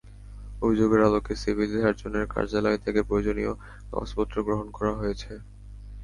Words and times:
অভিযোগের 0.61 1.01
আলোকে 1.07 1.33
সিভিল 1.41 1.71
সার্জনের 1.75 2.25
কার্যালয় 2.33 2.79
থেকে 2.85 2.99
প্রয়োজনীয় 3.07 3.51
কাগজপত্র 3.89 4.35
গ্রহণ 4.47 4.67
করা 4.77 4.91
হয়েছে। 4.99 5.31